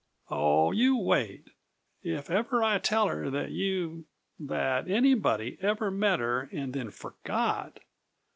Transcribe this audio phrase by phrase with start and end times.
[0.31, 1.51] "Oh, you wait!
[2.01, 4.05] If ever I tell her that you
[4.39, 7.81] that anybody ever met her and then forgot!